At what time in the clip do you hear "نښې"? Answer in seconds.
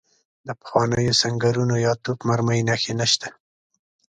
2.67-2.93